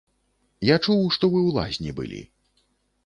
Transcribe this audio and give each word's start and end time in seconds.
Я 0.69 0.77
чуў, 0.85 1.03
што 1.17 1.29
вы 1.35 1.39
ў 1.47 1.49
лазні 1.59 1.91
былі. 2.01 2.21